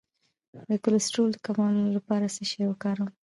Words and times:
د 0.69 0.69
کولیسټرول 0.83 1.29
د 1.33 1.37
کمولو 1.45 1.83
لپاره 1.97 2.25
څه 2.35 2.43
شی 2.49 2.61
وکاروم؟ 2.67 3.09